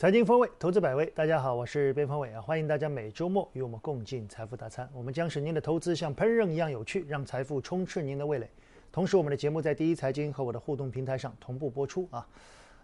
[0.00, 1.04] 财经风味，投资百味。
[1.14, 4.88] 大家好，我是边锋伟啊，欢迎大家每周末与我们共进财富大餐。
[4.94, 8.48] 我们将使您的投资像烹饪一样有趣，让财富充斥您的味蕾。
[8.90, 12.26] 同时，我们的节目在第一财经和我的互动平台上同步播出啊。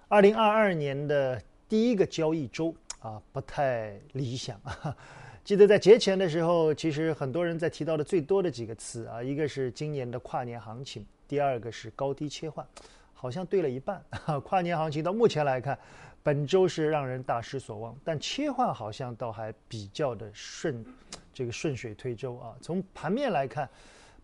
[0.09, 4.95] 二零二二年的第一个交易周啊，不太理想啊。
[5.43, 12.67] 记得在节前的时候，其实很多人在提到的最多的几个词啊，一个是今年的跨年行情，第二个是高低切换，
[13.15, 14.05] 好像对了一半。
[14.45, 15.79] 跨年行情到目前来看。
[16.27, 20.85] 本周是让人大失所望，但切换好像倒还比较的顺，
[21.33, 22.53] 这个顺水推舟啊。
[22.61, 23.71] 从盘面来看，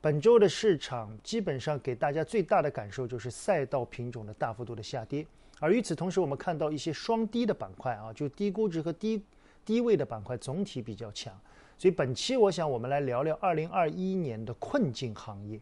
[0.01, 5.25] 本周的市场基本上给大家最大的感受就是赛道品种的大幅度的下跌，
[5.61, 9.23] 而与此同时，我们看到一些双低的板块啊，就低估值和低
[9.65, 11.33] 低位的板块总体比较强。
[11.79, 15.61] 所以本期我想我们来聊聊二零二一年的困境行业。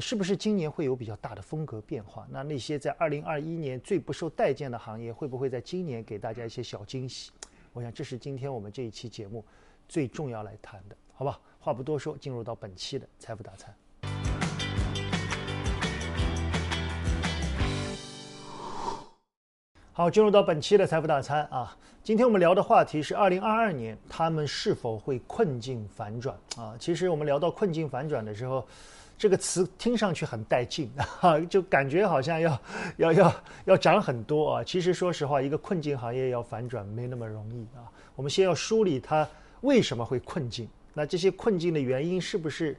[0.00, 2.26] 是不是今年会有比较大的风格变化？
[2.30, 7.30] 那那些在二零二一年最不受待见的行业，会不会在今年给大家一些小惊喜？
[7.72, 9.44] 我想这是今天我们这一期节目
[9.88, 11.40] 最重要来谈的，好吧？
[11.58, 13.74] 话不多说，进入到本期的财富大餐。
[19.92, 26.74] 好，进入到本期的财富大餐啊，今天我们聊的话题是二零二二年他们是否会困境反转啊？
[26.78, 28.66] 其实我们聊到困境反转的时候。
[29.18, 30.88] 这个词听上去很带劲
[31.20, 32.56] 啊，就感觉好像要
[32.98, 34.62] 要要要涨很多啊。
[34.62, 37.82] 其实说实话，一个困境行业要反转没那么容易啊。
[38.14, 39.28] 我们先要梳理它
[39.62, 42.78] 为什么会困境，那这些困境的原因是不是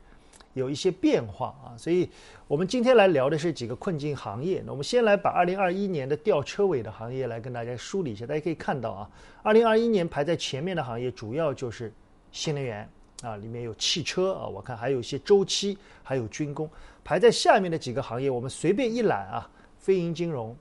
[0.53, 1.77] 有一些变化啊？
[1.77, 2.09] 所以
[2.47, 4.61] 我们今天来聊的是几个困境行业。
[4.65, 8.25] 那我们先来把二零二一年的吊车尾的行业来跟大家梳理一下。
[8.25, 9.09] 大家可以看到啊，
[9.43, 11.93] 二零二一年排在前面的行业主要就是
[12.31, 12.89] 新能源。
[13.21, 16.69] 啊，里面有汽车啊，我看还有一些周期，还有军工，
[17.03, 20.55] 排在下面的几个行业，我们随便一揽啊，非银金融、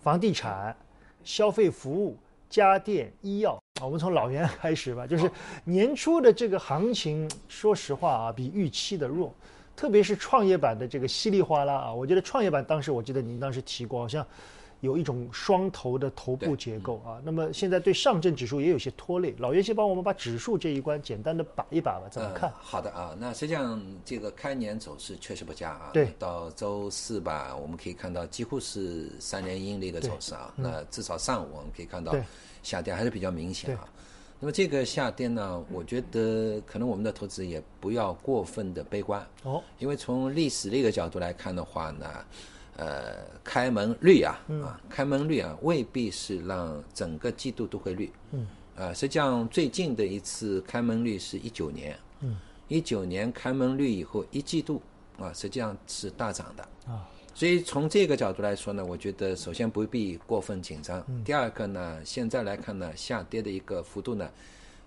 [0.00, 0.76] 房地产、
[1.22, 2.18] 消费服务、
[2.50, 5.30] 家电、医药，我们从老袁开始吧，就是
[5.64, 9.34] 年初的这个行情，说实话啊，比预期的弱，
[9.76, 14.26] 特别是创业板的这个稀里哗啦啊，我觉得创业板当时我记得您当时提过，好像。
[14.82, 19.32] 有一种双头的头部结构啊，那么现在对上证指数也有些拖累。
[19.38, 22.52] 老袁先帮我们把指数这一关简单的把一把吧，怎么看？
[22.58, 25.90] 好的啊，那实际上这个开年走势确实不佳啊。
[25.92, 30.52] 对，到周四吧，我们可以看到几乎是三连阴的一个走势啊。
[30.56, 32.12] 那至少上午我们可以看到
[32.62, 33.88] 下跌还是比较明显啊。
[34.40, 42.06] 那么这个下跌呢，我觉得可能我们的投资也不要过分的悲观哦，因为从历史的一个角度来看的话呢。
[42.74, 48.10] 呃，开门率啊，啊，开门率啊，未必是让整个季度都会绿。
[48.30, 51.94] 嗯，啊，实际上最近的一次开门率是一九年。
[52.20, 54.80] 嗯，一九年开门率以后一季度
[55.18, 56.62] 啊，实际上是大涨的。
[56.90, 61.04] 啊，所以从这个角度来说呢，我觉得首先不必过分紧张。
[61.24, 64.30] 第二个呢，现在来看呢，下跌的一个幅度呢，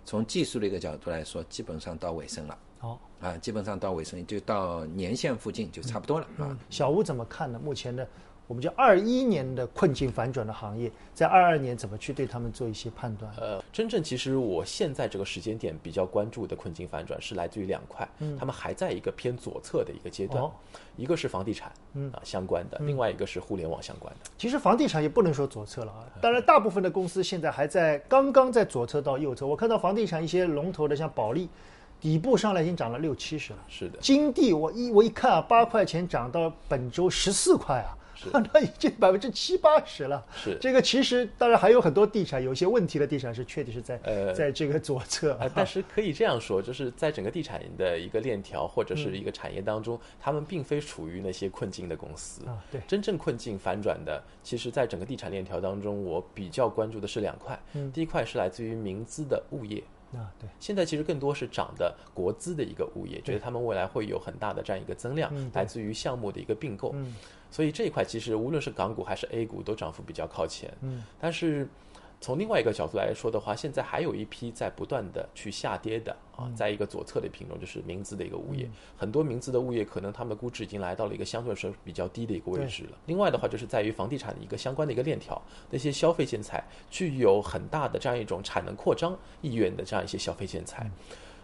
[0.06, 2.58] 从技术的一个角度来说，基本上到尾声了。
[2.78, 6.56] 好啊，基本上到尾声就到年线附近就差不多了啊。
[6.70, 7.60] 小吴怎么看呢？
[7.64, 8.08] 目前的
[8.48, 13.32] 我们叫二一年的困境反转的行业，在二二年怎么去对他们做一些判断？
[13.38, 20.44] 呃，真正其实我现在这个时间点比较关注的困境反转是来自于两块，嗯他们还在一个偏左侧的一个阶段，
[20.96, 24.30] 一个是房地产嗯啊相关的，另外一个是互联网相关的。
[24.38, 29.48] 其实房地产也不能说左侧了啊，当然大部分的公司现在还在刚刚在左侧到右侧。
[29.48, 31.50] 我看到房地产一些龙头的，像保利。
[31.98, 33.98] 底部上来已经涨了六七十了，是的。
[34.00, 37.98] 金地我一我一看啊，八块钱涨到本周十四块啊，
[38.53, 40.26] 那已经百分之七八十了。
[40.36, 52.64] 是这个其实当然还有很多地产有些问题的地产是确实是在呃在这个左侧，但是 可以这样说，就是在整个地产的一个链条或者是一个产业当中，他们并非处于那些困境的公司啊。
[52.72, 57.59] 对，真正困境反转的，其实在整个地产链条当中，我比较关注的是两块。
[57.74, 59.84] 嗯，第一块是来自于民资的物业。
[60.16, 66.96] 啊，对，现在其实更多是涨的国资的一个物业，觉得他们未来会有很大的这样一个增量，来自于项目的一个并购，
[67.52, 71.67] 所以这一块其实无论是港股还是 A 股都涨幅比较靠前，嗯，但是。
[72.26, 78.68] 从另外一个角度来说的话，现在还有一批在不断的去下跌的啊，在一个左侧的品种就是名字的一个物业，
[78.98, 82.98] 很多名字的物业可能他们的估值已经来到了一个相对来说比较低的一个位置了。
[83.06, 85.40] 另外的话，就是在于房地产的一个相关的一个链条，
[85.70, 90.90] 那些消费建材具有很大的这样一种产能扩张意愿的这样一些消费建材，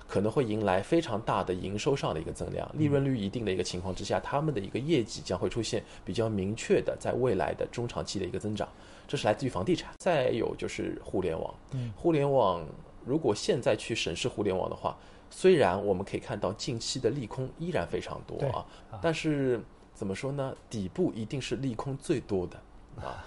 [0.08, 8.68] 可能会迎来非常大的营收上的一个增量，利润率一定的一个情况之下，他们的一个业绩将会出现比较明确的在未来的中长期的一个增长。
[9.12, 11.54] 这是来自于房地产，再有就是互联网。
[11.74, 12.66] 嗯，互联网
[13.06, 14.98] 如果现在去审视互联网的话，
[15.30, 18.66] 虽然我们可以看到近期的利空依然非常多啊，
[19.02, 19.60] 但是
[19.94, 20.56] 怎么说呢？
[20.70, 22.58] 底部一定是利空最多的
[23.06, 23.22] 啊。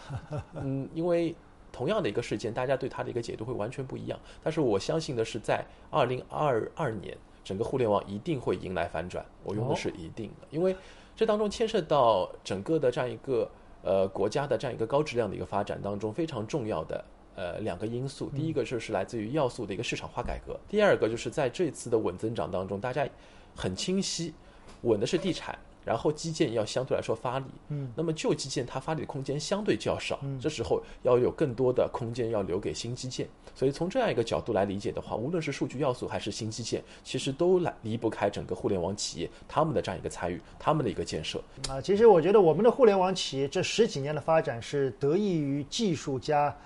[0.54, 1.36] 嗯，因为
[1.70, 4.18] 同样的一个事件，大家对它的一个解读会完全不一样。
[4.42, 7.14] 但是我相信的是，在二零二二年，
[7.44, 9.22] 整个互联网一定会迎来反转。
[9.42, 10.74] 我用的是一定的，因为
[11.14, 13.50] 这当中牵涉到整个的这样一个
[13.84, 17.04] 呃国家的这样一个高质量的一个发展当中非常重要的
[17.36, 18.30] 呃两个因素。
[18.34, 23.06] 第一个就是来自于要素的一个市场化改革，第二个就是在这次的稳增长当中，大家
[23.54, 24.34] 很清晰，
[24.82, 25.56] 稳的是地产。
[25.84, 41.38] 然后基建要相对来说发力，嗯，那么旧基建它发力的空间相对较少，嗯，这时候要有更多的空间要留给新基建，所以从这样一个角度来理解的话，无论是数据要素还是新基建，其实都来离不开整个互联网企业他们的这样一个参与，他们的一个建设。
[41.68, 46.56] 啊，其实我觉得我们的互联网企业这十几年的发展是得益于技术加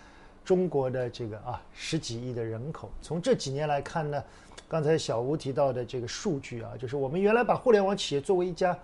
[0.45, 2.89] 中国的这个啊十几亿的人口。
[3.03, 4.23] 从这几年来看呢，
[4.69, 8.79] 刚才小吴提到的这个数据啊，就是我们原来把互联网企业作为一家。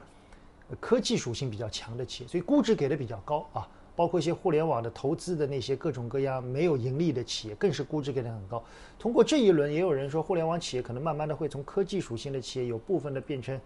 [0.80, 3.68] 科技属性比较强的企业，所以估值给的比较高啊。
[3.96, 8.60] 包括一些互联网的投资的那些各种各样没有盈利的企业，更是估值给的很高。
[8.98, 13.56] 通过这一轮，也有人说，互联网企业可能慢慢的会从科技属性的企业，有部分的变成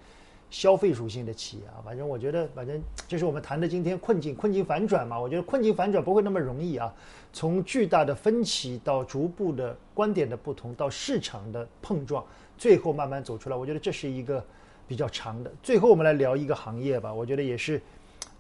[0.51, 1.81] 消费属性的企业啊。
[1.83, 2.79] 反正我觉得，反正
[3.09, 5.19] 这是我们谈的今天困境，困境反转嘛。
[5.19, 6.95] 我觉得困境反转不会那么容易啊。
[7.33, 12.23] 从巨大的分歧到逐步的观点的不同，到市场的碰撞，
[12.59, 13.57] 最后慢慢走出来。
[13.57, 14.45] 我觉得这是一个。
[14.89, 17.13] 比较长的，最后我们来聊一个行业吧。
[17.13, 17.81] 我觉得也是，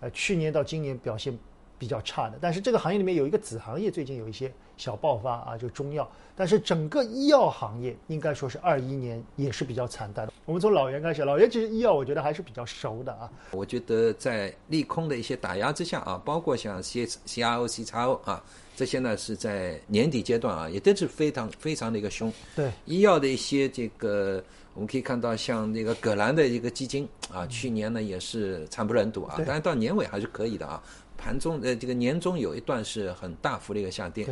[0.00, 1.39] 呃，去年到今年表现
[1.79, 2.39] 比较差的。
[2.41, 6.11] 但是这个行业里面有一个子行业，最近有一些小爆发啊，就中药。
[6.35, 10.33] 但是整个医药行业应该说是二一年也是比较惨淡的。
[10.47, 13.31] 我们从老袁开始，老袁其实医药我觉得还是比较熟的啊。
[13.50, 18.43] 我觉得在利空的一些打压之下啊，包括像 C C R O C X O 啊，
[18.75, 22.33] 这些呢是在年底阶段啊，也都是非常非常的一个凶。
[22.56, 24.43] 对，医药的一些这个。
[24.78, 30.80] 我们可以看到，像那个葛兰的一个基金啊，去年呢也是惨不忍睹啊，但是到年尾还是可以的啊。
[31.16, 34.25] 盘中呃，这个年终有一段是很大幅的一个下跌，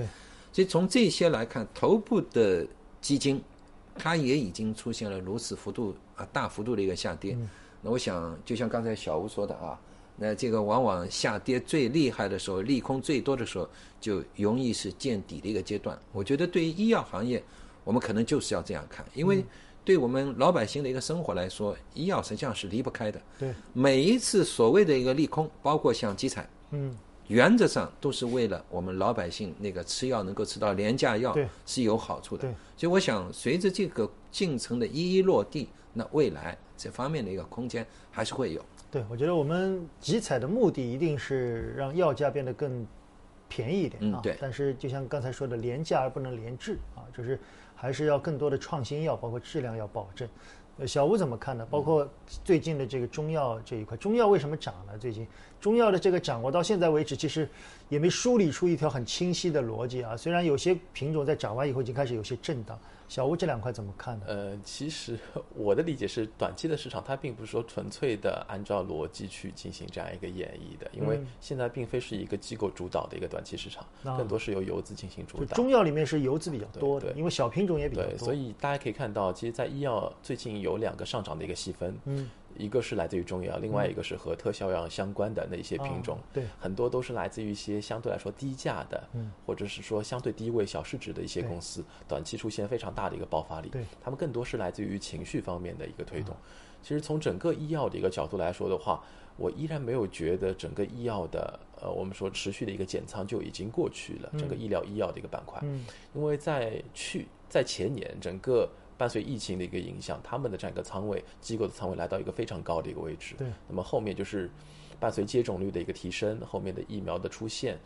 [0.52, 2.64] 所以从这些来看，头部的
[3.00, 3.42] 基金
[3.96, 7.36] 它也已经出现了如此幅度啊大幅度的一个下跌。
[7.82, 9.76] 那我想，就像刚才小吴说的啊，
[10.14, 13.68] 那这个往往下跌最厉害的时候，利空最多的时候，
[14.00, 15.98] 就容易是见底的一个阶段。
[16.12, 17.42] 我觉得对于医药行业，
[17.82, 19.44] 我们可能就是要这样看，因为。
[19.86, 23.22] 对我们老百姓的一个生活来说，医药实际上是离不开的。
[23.38, 26.92] 对，每一次所谓的一个利空，包括像集采，嗯，
[27.28, 31.32] 原则上都是为了我们老百姓那个吃药能够吃到廉价药，
[31.64, 32.48] 是有好处的。
[32.48, 38.60] 对，所以我想，随着这个进程的一一落地，那未来这方面的一个空间还是会有。
[38.90, 42.84] 对，我觉得我们集采的目的一定是让药价变得更
[43.48, 44.18] 便宜一点啊。
[44.20, 44.36] 对。
[44.40, 47.38] 但是就像刚才说的，廉价而不能廉质啊，就是。
[47.76, 50.28] 还是要更多的创新药，包括质量要保证。
[50.78, 51.66] 呃，小吴怎么看呢？
[51.70, 52.06] 包括
[52.44, 54.98] 最近的这个中药这一块，中药为什么涨呢？
[54.98, 55.26] 最近
[55.60, 57.48] 中药的这个涨，我到现在为止其实
[57.88, 60.16] 也没梳理出一条很清晰的逻辑啊。
[60.16, 62.78] 虽然有些品种在涨完以后已经开始有些震荡。
[63.08, 64.24] 小吴这两块怎么看呢？
[64.26, 65.16] 呃，其实
[65.54, 75.54] 我的理解是，短期的市场它并不是说纯粹的按照逻辑去进行这样一个演绎的，因为现在并非是一个机构主导的一个短期市场，更多是由游资进行主导。
[75.54, 81.96] 中药里面是游资比较多的，因为小品种也比较多，所以大家可以看到，其实，在医药最近有两个上涨的一个细分。
[82.06, 82.28] 嗯。
[82.58, 96.34] 一个是来自于中药，另外一个是和特效药相关的那些品种，对，很多都是来自于一些相对来说低价的，嗯，或者是说相对低位、小市值的一些公司，短期出现非常大的一个爆发力，对，他们更多是来自于情绪方面的一个推动。
[96.82, 99.02] 其实从整个医药的一个角度来说的话，
[99.36, 105.84] 我依然没有觉得整个医药的，呃，我们说持续的一个减仓就已经过去了，整个医疗医药的一个板块，嗯，
[106.14, 108.68] 因为在去在前年整个。
[108.98, 113.34] 伴随疫情的一个影响，他们的这样一个仓位机构的仓位来到一个非常高的一个位置。
[113.36, 114.50] 对，那么后面就是
[114.98, 117.78] 伴随接种率的一个提升，后面的疫苗的出现，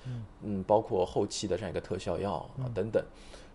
[0.42, 3.04] 嗯，包括后期的这样一个特效药啊等等，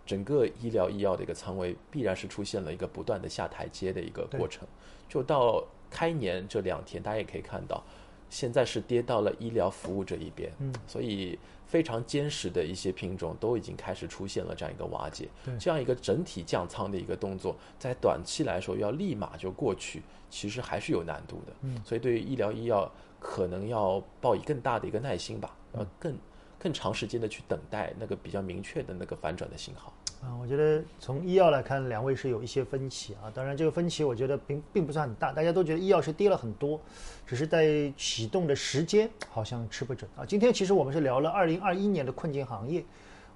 [0.05, 4.67] 整个医疗医药的一个仓位必然是出现了一个不断的下台阶的一个过程。
[5.07, 7.83] 就到开年这两天，大家也可以看到，
[8.29, 11.37] 现在是跌到了医疗服务这一边，嗯，所以。
[11.67, 15.27] 非常坚实的一些品种都已经开始出现了这样一个瓦解，
[15.59, 21.53] 这样一个整体降仓的一个动作，在短期来说要立马就过去，其实还是有难度的。
[21.61, 26.15] 嗯，所以对于医疗医药，可能要抱以更大的一个耐心吧，要更
[26.59, 29.93] 更长时间的去等待那个比较明确的那个反转的信号。
[30.25, 33.31] 啊，我觉得从医药来看，两位是有一些分歧啊。
[33.31, 36.81] 当然，这个分歧我觉得并并不算很大，大家都觉得医药是跌了很多，
[37.27, 40.25] 只是在启动的时间好像吃不准啊。
[40.25, 42.83] 今天其实我们是聊了二零二一年的困境行业，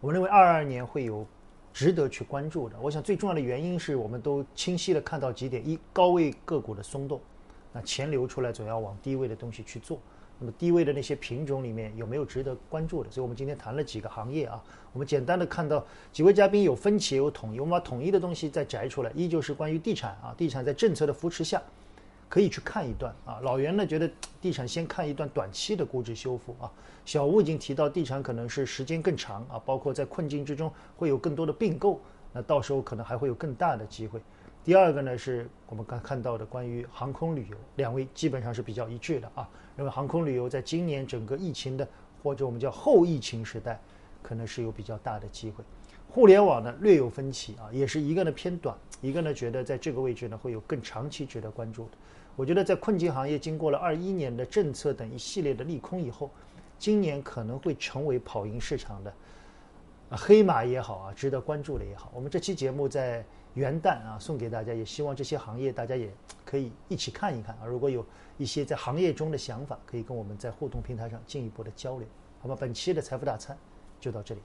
[0.01, 1.23] 我们认为二二年会有
[1.71, 2.75] 值得去关注的。
[2.81, 7.21] 我想最重要的原因是我们都清晰的看到几点：一，高位个股的松动，
[7.71, 9.99] 那钱流出来总要往低位的东西去做；
[10.39, 13.11] 那么低位的那些品种里面有没有值得关注的？
[13.11, 21.61] 所以我们今天谈了几个行业啊，我们简单的看到几位嘉宾有分歧也有统一，我们把统一的东西再摘出来，依旧是关于地产啊，地产在政策的扶持下。
[22.29, 24.07] 可以去看一段啊，老袁呢觉得
[24.39, 26.71] 地产先看一段短期的估值修复啊。
[27.03, 31.99] 小吴已经提到地产可能是时间更长啊，包括在困境之中会有更多的并购，
[32.31, 34.21] 那到时候可能还会有更大的机会。
[34.63, 41.87] 第二个呢是我们刚看到的关于航空旅游，两位基本上是比较一致的啊，认为航空旅游在今年整个疫情的
[42.21, 43.79] 或者我们叫后疫情时代，
[44.21, 45.63] 可能是有比较大的机会。
[46.09, 51.91] 互联网呢略有分歧啊，也是一个呢偏短，一个呢觉得在这个位置呢会有更长期值得关注的。
[52.35, 56.29] 我觉得在困境行业经过了二一年的政策等一系列的利空以后，
[56.77, 59.13] 今年可能会成为跑赢市场的
[60.17, 62.11] 黑马也好啊，值得关注的也好。
[62.13, 63.23] 我们这期节目在
[63.53, 66.11] 元旦啊送给大家，也希望这些行业大家也
[66.43, 67.65] 可以一起看一看啊。
[67.65, 68.05] 如果有
[68.37, 72.07] 一些在行业中的想法，可以跟我们在互动平台上进一步的交流。
[72.41, 73.57] 好吧，本期的财富大餐
[73.99, 74.41] 就到这里。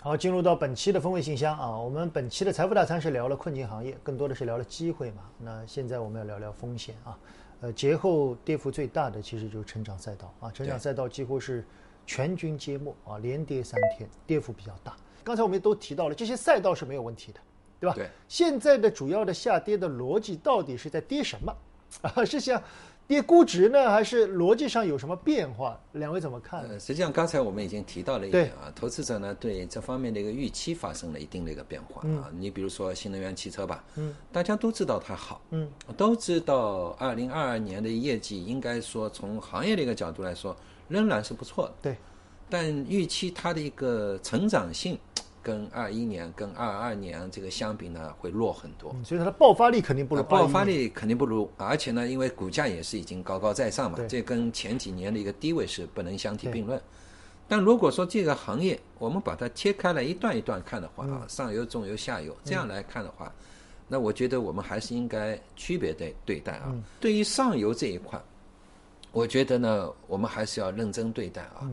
[0.00, 5.22] 好，进入到本期的风味信箱啊，我们本期的财富大餐是聊了困境行业，更多的是聊了机会嘛。
[5.38, 7.18] 那现在我们要聊聊风险啊。
[7.60, 11.64] 呃，节后跌幅最大的其实就是成长赛道啊，成长赛道几乎是
[12.06, 14.96] 全军皆没啊，连跌三天，跌幅比较大。
[15.24, 17.40] 刚才我们都提到了，这些赛道是没有问题的，
[17.80, 17.94] 对吧？
[17.94, 18.08] 对。
[18.28, 21.54] 现在的主要的下跌的逻辑到底是在跌什么？
[22.02, 22.62] 啊， 是像。
[23.08, 25.80] 跌估值呢，还是逻辑上有什么变化？
[25.92, 26.60] 两位怎么看？
[26.68, 32.28] 呃实际上，刚才我们已经提到了一点啊，投资者呢对这方面的一个预期发生了一定的一个变化啊。
[32.36, 40.54] 你比如说新能源汽车吧，嗯，大家都知道它好，嗯，都知道二零二二年的业绩应该说从行业的一个角度来说
[40.86, 41.96] 仍然是不错的，对，
[42.50, 44.98] 但预期它的一个成长性。
[45.48, 50.22] 跟二一年、跟二二年这个相比呢，会弱很多，所以它的爆发力肯定不如。
[50.24, 56.78] 爆发力肯定不如，而且呢，因为股价也是已经高高在上嘛，这跟前几年的一个低位是不能相提并论。
[57.48, 63.32] 但如果说这个行业我们把它切开来一段一段看的话啊，上游、中游、下游这样来看的话，
[63.88, 66.74] 那我觉得我们还是应该区别对对待啊。
[67.00, 68.20] 对于上游这一块，
[69.12, 71.64] 我觉得呢，我们还是要认真对待啊。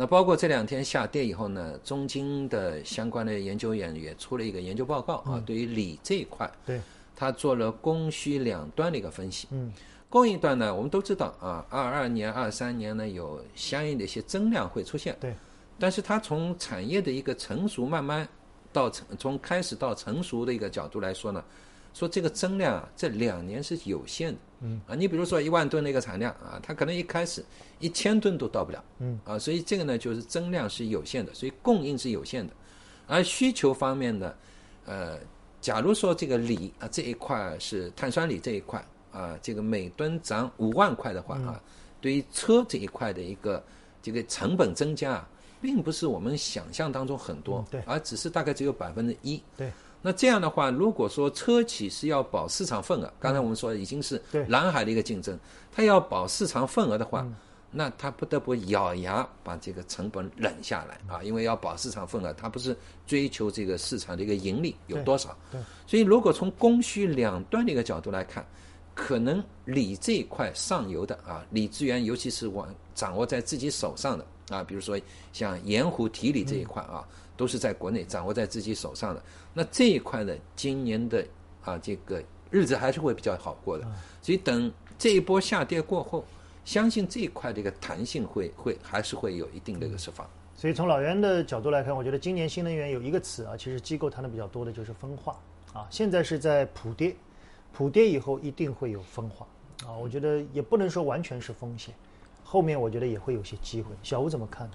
[0.00, 6.80] 那包括这两天下跌以后呢，中金的相关的研究员也出了一个研究报告啊，对于锂这一块，对，
[7.16, 9.48] 他做了供需两端的一个分析。
[9.50, 9.72] 嗯，
[10.08, 15.16] 供应端呢，我们都知道啊，二二年、二三年呢有相应的一些增量会出现。
[15.18, 15.34] 对，
[15.80, 18.28] 但是它从产业的一个成熟慢慢
[18.72, 21.44] 到成从开始到成熟的一个角度来说呢。
[21.98, 24.80] 说这个增量啊，这两年是有限的，嗯。
[24.86, 27.44] 啊，你比如说一万吨的一个产量啊，它可能一开始
[27.80, 29.18] 一千吨都到不了，嗯。
[29.24, 32.52] 啊，所以这个呢就是增量是有限的，所以供应是有限的，
[33.08, 34.32] 而需求方面呢，
[34.86, 35.18] 呃，
[35.60, 41.60] 假如说这个锂啊这一块是碳酸锂这一块啊，这个每吨涨五万块的话啊，
[42.00, 43.60] 对于车这一块的一个
[44.00, 45.28] 这个成本增加，啊
[45.60, 49.72] 并不是我们想象当中很多，对，而只是大概只有百分之一，对。
[50.00, 55.36] 那这样的话，如果说车企是要保市场份额，刚才我们说已经是蓝海的一个竞争，
[55.72, 57.26] 它要保市场份额的话，
[57.72, 62.76] 那它不得不咬牙把这个成本忍下来啊，因为要保市场份额，它不是
[63.06, 65.36] 追求这个市场的一个盈利有多少。
[65.84, 68.46] 所以如果从供需两端的一个角度来看，
[68.94, 74.98] 可能锂这一块上游的啊，锂资源尤其是往掌握在自己手上的啊，比如说
[75.32, 77.04] 像盐湖提锂这一块啊。
[77.38, 79.22] 都是在国内掌握在自己手上的，
[79.54, 81.24] 那这一块呢，今年的
[81.64, 83.86] 啊这个日子还是会比较好过的，
[84.20, 86.24] 所以等这一波下跌过后，
[86.64, 90.28] 相信这一块的一个弹性会会还是会有一定的一个释放。
[90.56, 95.38] 所以从老袁的角度来看，我觉得今年新能源有一个词啊，其实机构谈的比较多的就是分化
[95.72, 97.14] 啊，现在是在普跌，
[97.72, 99.46] 普跌以后一定会有分化
[99.86, 101.94] 啊，我觉得也不能说完全是风险，
[102.42, 103.94] 后面我觉得也会有些机会。
[104.02, 104.74] 小吴怎么看呢？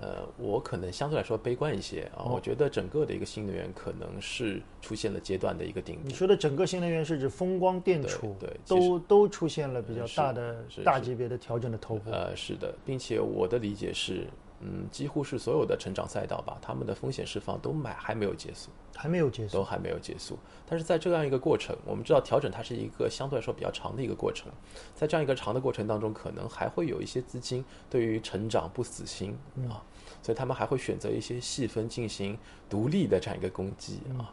[0.00, 2.24] 呃，我可能相对来说悲观一些啊。
[2.24, 6.02] 我觉得整个的一个新能源可能是出现了阶段的一个顶部。
[6.06, 12.10] 你说的整个新能源是指风光电储，对，都都出现了比较大的大级别的调整的头部。
[12.10, 14.26] 呃，是的，并且我的理解是。
[14.60, 20.38] 嗯，几乎是所有的成长赛道吧，他们的风险释放都买还没有结束，还没有结束，都还没有结束。
[20.66, 24.50] 但是在这样一个过程，我们知道调整它是一个相对来说比较长的一个过程，
[24.94, 29.36] 在这样一个长的过程当中，可能还会有一些资金对于成长不死心
[29.68, 29.84] 啊，
[30.22, 34.32] 所以他们还会选择一些细分进行独立的这样一个攻击啊。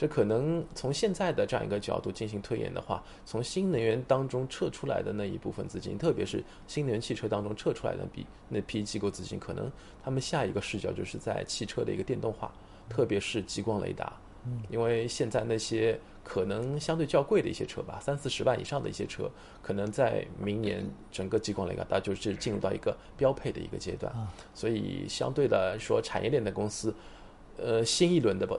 [0.00, 9.70] 这可能从现在的这样一个角度进行推演的话，从新能源当中撤出来的那一部分资金，特别是新能源汽车当中撤出来的比那批机构资金，可能
[10.02, 12.50] 他们下一个视角就是在汽车的一个电动化，
[12.88, 14.10] 特别是激光雷达
[14.46, 19.30] 嗯，因为现在那些可能相对较贵的一些车吧，三四十万以上的一些车，
[19.60, 24.10] 可能在明年整个激光雷达它就是进入到一个标配的一个阶段，
[24.54, 26.94] 所以相对来说产业链的公司，
[27.58, 28.58] 呃，新一轮的不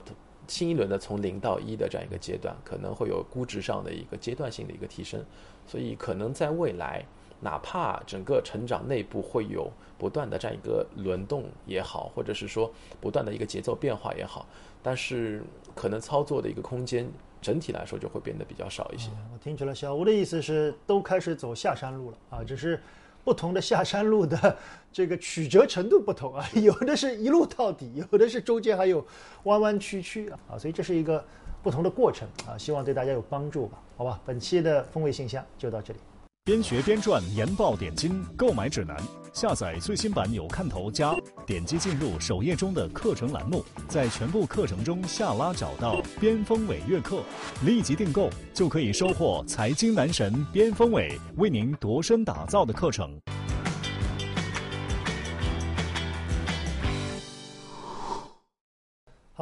[0.52, 5.24] 新一轮的从零到一的这样一个阶段，可能会有估值上的一个阶段性的一个提升，
[5.66, 7.04] 所以可能在未来。
[7.44, 9.68] 哪怕整个成长内部会有
[9.98, 14.46] 不断的这样一个轮动也好，或者是说不断的一个节奏变化也好，
[14.80, 15.42] 但是
[15.74, 19.10] 可能操作的一个空间整体来说就会变得比较少一些。
[19.32, 22.80] 我听出来，小吴的意思是都开始走下山路了啊，只是
[23.24, 24.56] 不同的下山路的
[24.92, 29.04] 这个曲折程度不同啊， 有的是一路到底，有的是中间还有
[29.44, 31.24] 弯弯曲曲啊，所以这是一个
[31.62, 33.78] 不同的过程啊，希望对大家有帮助吧？
[33.96, 35.98] 好吧，本期的风味信箱就到这里。
[36.44, 38.96] 边学边赚研报点金购买指南，
[39.32, 41.14] 下载最新版有看头加，
[41.46, 47.22] 点击进入首页中的课程栏目，在全部课程中下拉找到边锋伟月课，
[47.64, 53.16] 立即订购就可以收获财经男神边锋伟为您度身打造的课程。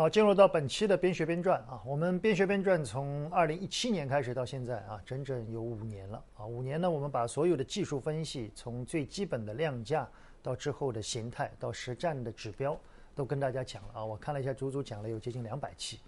[0.00, 6.46] 好，进入到本期的边学边赚啊，我们边学边赚从二零一七年开始到现在啊，整整有五年了啊。
[6.46, 10.08] 五年呢，我们把所有的技术分析，从最基本的量价
[10.42, 12.80] 到之后的形态，到实战的指标，
[13.14, 14.02] 都跟大家讲了啊。
[14.02, 16.00] 我看了一下，足足讲了有接近两百期。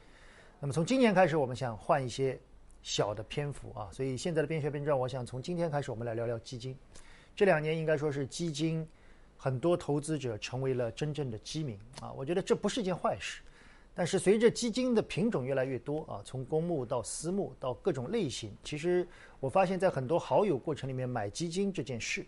[0.59, 2.41] 那么从今年开始，我们想换一些
[2.83, 6.75] 小的篇幅啊，所以现在的边学边赚，我想从今天开始，我们来聊聊基金。
[7.37, 8.89] 这两年应该说是基金
[9.37, 13.43] 很多投资者成为了真正的基民啊，我觉得这不是一件坏事。
[13.95, 19.07] 但是随着基金的品种越来越多啊，从公募到私募到各种类型，其实
[19.39, 22.25] 我发现，在很多好友过程里面买基金这件事，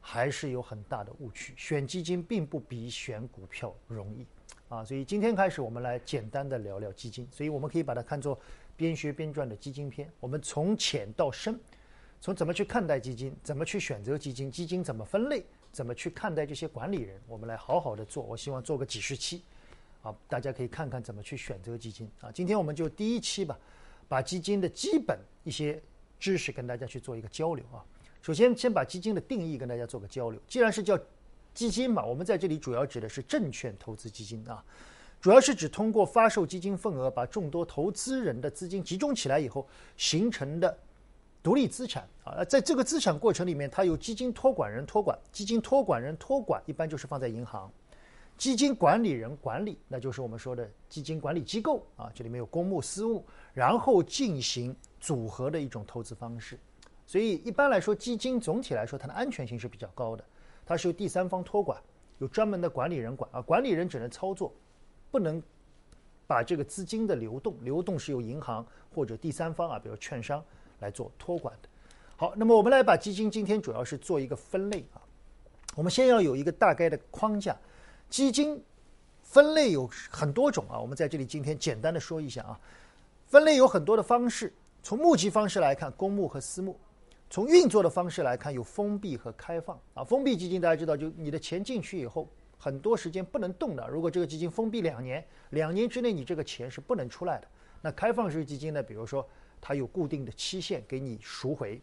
[0.00, 1.52] 还是有很大的误区。
[1.56, 4.24] 选基金并不比选股票容易
[4.68, 7.26] 啊，所以今天开始我们来简单的聊聊基金。
[7.32, 8.38] 所以我们可以把它看作
[8.76, 10.08] 边学边赚的基金篇。
[10.20, 11.58] 我们从浅到深，
[12.20, 18.22] 从怎么去看待基金，怎么去选择基金，基金怎么分类，怎么去看待这些管理人，我们来好好的做。
[18.22, 19.42] 我希望做个几十期。
[20.02, 22.30] 啊，大家可以看看怎么去选择基金啊。
[22.32, 23.58] 今天我们就第一期吧，
[24.08, 25.80] 把基金的基本一些
[26.18, 27.82] 知识跟大家去做一个交流啊。
[28.20, 30.40] 首先，先把基金的定义跟大家做个交流。
[30.46, 30.98] 既然是叫
[31.54, 34.64] 基金嘛，我们在这里主要指的是证券投资基金啊，
[35.20, 40.76] 主要是指通过发售基金份额，把众多投资人的资金集中起来以后形成的
[41.42, 42.44] 独立资产啊。
[42.44, 47.70] 在这个资产过程里面，它有基金托管人托管，基金托管人托管一般就是放在银行。
[48.42, 53.24] 基金管理人管理，那就是我们说的基金管理机构啊，这里面有公募、私募，
[53.54, 56.58] 然后进行组合的一种投资方式。
[57.06, 60.24] 所以一般来说，基金总体来说它的安全性是比较高的，
[60.66, 61.80] 它是由第三方托管，
[62.18, 64.52] 有专门的管理人管啊，管理人只能操作，
[65.12, 65.40] 不能
[66.26, 70.44] 把这个资金的流动，流动是由银行或者第三方啊，比如券商
[70.80, 71.68] 来做托管的。
[72.16, 74.98] 好，那么我们来把基金今天主要是做一个分类啊，
[75.76, 77.56] 我们先要有一个大概的框架。
[78.12, 78.62] 基金
[79.22, 82.60] 分类有很多种啊，我们在这里今天简单的说一下啊。
[83.24, 86.74] 分类有很多的方式，从募集方式来看，公募和私募；
[87.30, 90.04] 从运作的方式来看，有封闭和开放啊。
[90.04, 93.88] 封闭基金大家知道，就你的钱进去以后，很多时间不能动的。
[93.88, 97.48] 如果这个基金封闭两年，两年之内你这个钱是不能出来的。
[97.80, 98.82] 那开放式基金呢？
[98.82, 99.26] 比如说
[99.58, 101.80] 它有固定的期限给你赎回。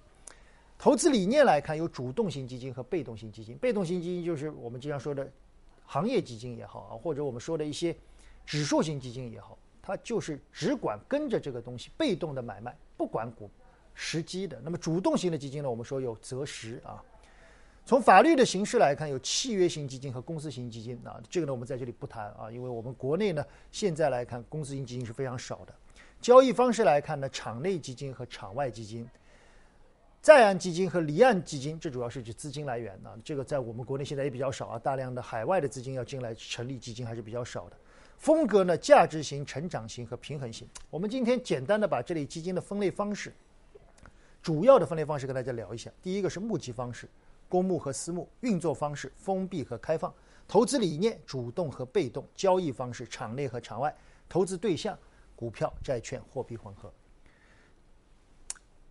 [0.77, 3.57] 投资理念来看，有主动型基金和被动型基金。
[3.57, 5.27] 被动型基金就是我们经常说的。
[5.91, 7.95] 行业基金也好啊，或者我们说的一些
[8.45, 13.49] 指数型基金也好，它就是只管跟着这个东西被动的买卖，不管股
[13.95, 14.61] 时机的。
[14.63, 17.03] 那么主动型的基金呢，我们说有择时啊。
[17.87, 25.73] 从法律的形式来看，有契约型基金和公司型基金啊，这个呢我们在这里不谈啊，因为我们国内呢现在来看，公司型基金是非常少的。
[26.21, 29.09] 交易方式来看呢，场内基金和场外基金。
[30.21, 33.17] 在岸基金和离岸基金，这主要是指资金来源啊。
[33.23, 37.77] 这个在我们国内现在也比较少啊，大量的海外的资金要进来成立基金还是比较少的。
[38.17, 40.67] 风格呢，价值型、成长型和平衡型。
[40.89, 43.33] 我们今天简单的把这类基金的分类方式，
[44.41, 45.89] 主要的分类方式跟大家聊一下。
[46.03, 47.07] 第一个是募集方式，
[47.47, 50.11] 公募和私募；运作方式，封闭和开放；
[50.49, 53.89] 投资理念，主动和被动；交易方式，场内和场外；
[54.27, 54.99] 投资对象，
[55.37, 56.91] 股票、债券、货币混合。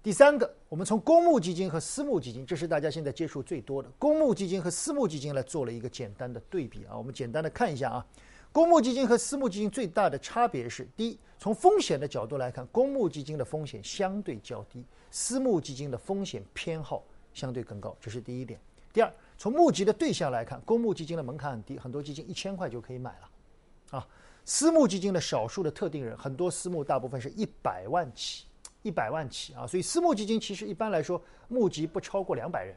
[0.00, 3.90] 第三个，我们从公募基金和私募基金，这是大家现在接触最多的。
[3.98, 8.06] 公募基金和私募基金来做了一个简单的对比啊，我们简单的看一下啊。
[8.52, 17.02] 公募基金和私募基金最大的差别是：第一，从风险的角度来看，公募基金的风险相对较低，私募基金的风险偏好
[17.34, 18.58] 相对更高，这是第一点。
[18.92, 24.08] 第二，从募集的对象来看，公募基金的门槛很低，很多基金一千块就可以买了，啊。
[24.44, 28.46] 私募基金的少数的特定人，很多私募大部分是一百万起，
[28.82, 32.76] 一百万起啊，所以私募基金其实一般来说募集不超过两百人，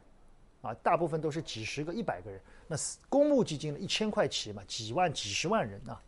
[0.62, 2.42] 啊，大部分都是几十个、一百个人。
[2.68, 2.76] 那
[3.10, 6.02] 公募基金呢，一千块起嘛，几万、几十万人啊。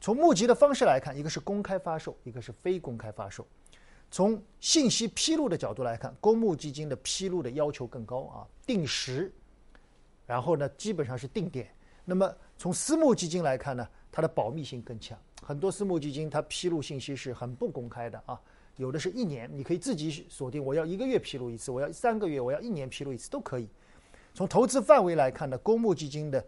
[0.00, 3.46] 从募集的方式来看，一个是公开发售，一个是非公开发售。
[4.10, 9.32] 从信息披露的角度来看，公募基金的披露的要求更高啊，定时，
[10.26, 11.68] 然后呢，基本上是定点。
[12.04, 13.86] 那么从私募基金来看呢？
[14.10, 18.40] 它的保密性更强，很多私募基金它披露信息是很不公开的啊，
[18.78, 23.68] 有的是一年，你可以自己锁定，我要一个月披露一次，我要三个月，我要一年披露一次都可以。
[24.32, 26.42] 从投资范围来看呢，公募基金的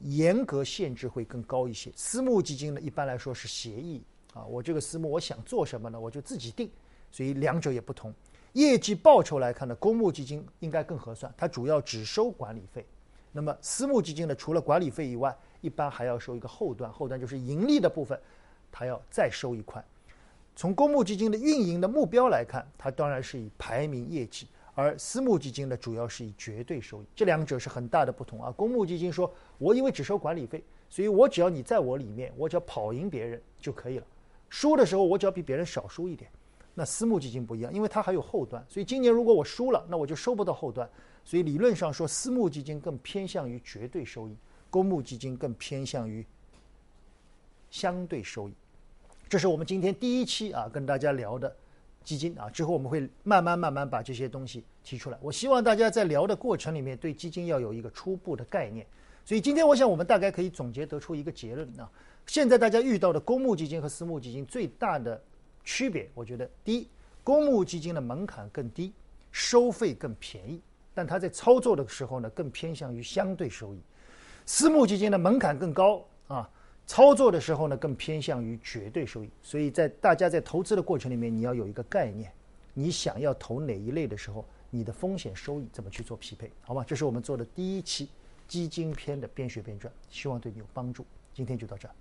[0.00, 6.70] 严格限制会更高一些，私募基金呢一般来说是协议啊，我这个私募我想做什么呢，我就自己定，
[7.10, 8.14] 所以两者也不同。
[8.52, 12.86] 业绩报酬来看呢，公募基金应该更合算，它主要只收管理费，
[13.32, 18.16] 那么私募基金呢，除了管理费以外，一般还要收一个后端，后端就是盈利的部分，
[18.70, 19.84] 它要再收一块。
[20.56, 27.06] 从公募基金的运营的目标来看，它当然是以排名业绩，而私募基金呢，主要是以绝对收益。
[27.14, 28.50] 这两者是很大的不同啊。
[28.52, 34.06] 公募基金说，我因为只收管理费，所以我只要你在我里面，我只要跑赢别人就可以了。
[34.48, 36.30] 输的时候，我只要比别人少输一点。
[36.76, 40.88] 那私募基金不一样，因为它还有后端，所以今年如果我输了，那我就收不到后端。
[41.24, 44.36] 所以理论上说，私募基金更偏向于绝对收益。
[44.70, 46.26] 公募基金更偏向于
[47.70, 48.54] 相对收益，
[49.34, 51.52] 这是我们今天第一期啊跟大家聊的
[52.04, 52.48] 基金啊。
[52.50, 55.18] 之后我们会慢慢慢慢把这些东西提出来。
[55.20, 58.86] 我希望大家在聊的过程里面对基金要有一个初步的概念。
[59.24, 61.90] 所以今天我想我们大概可以总结得出一个结论啊。
[62.28, 65.20] 现在大家遇到的公募基金和私募基金最大的
[65.64, 66.88] 区别，我觉得第一，
[67.24, 68.92] 公募基金的门槛更低，
[69.32, 70.60] 收费更便宜，
[70.94, 73.80] 但它在操作的时候呢更偏向于相对收益。
[74.46, 76.48] 私募基金的门槛更高啊，
[76.86, 82.30] 操作的时候呢更偏向于绝对收益，所以在大家在投资的过程里面，你要有一个概念，
[82.74, 86.84] 你想要投哪一类的时候，你的风险收益怎么去做匹配，好吗？
[86.86, 88.10] 这是我们做的第一期
[88.46, 91.06] 基金篇的边学边赚，希望对你有帮助。
[91.32, 91.94] 今天就到这儿。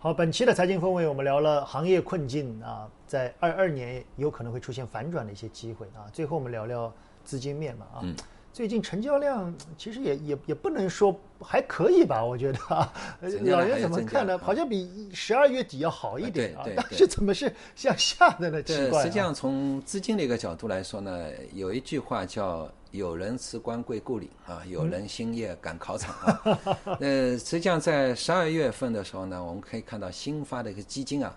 [0.00, 6.10] 好，本期的财经风味，我们聊了行业困境啊，在二二年有可能会出现反转的一些机会啊。
[6.12, 6.92] 最后我们聊聊
[7.24, 8.04] 资金面嘛啊，
[8.52, 14.36] 最近成交量其实也也也不能说还可以吧， 我觉得啊，老袁怎么看呢？
[14.38, 18.62] 好像比十二月底要好一点啊，但是怎么是向下的呢？
[18.62, 19.02] 奇怪。
[19.04, 22.70] 实际上从资金的一个角度来说呢，有一句话叫。
[22.92, 26.76] 有人辞官归故里啊，有人兴业赶考场啊。
[26.98, 31.32] 呃，实际上在十二月份的时候呢，我们可以看到新发的一个基金啊，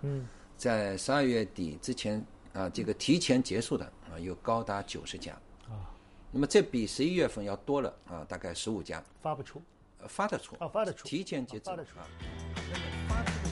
[0.58, 2.20] 在十二月底之前
[2.54, 5.53] 啊，这个提前结束的啊，有高达九十家啊。
[6.36, 9.04] 那么这比十一月份要多了啊，大概十五家。
[9.22, 9.62] 发不出？
[10.08, 10.56] 发得出。
[10.56, 11.08] 啊，发得出。
[11.08, 11.70] 提前截止。
[11.70, 11.76] 啊。
[11.76, 13.43] 发得出。